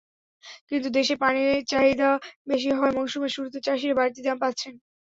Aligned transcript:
কিন্তু 0.69 0.87
দেশে 0.97 1.15
পানে 1.23 1.41
চাহিদা 1.71 2.09
বেশি 2.49 2.69
হওয়ায় 2.71 2.95
মৌসুমের 2.97 3.31
শুরুতে 3.35 3.59
চাষিরা 3.65 3.97
বাড়তি 3.99 4.19
দাম 4.23 4.37
পাচ্ছেন। 4.43 4.73